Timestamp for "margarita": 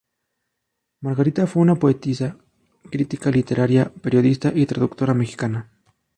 1.03-1.45